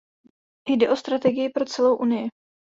[0.69, 2.29] Jde o strategii pro celou Unii.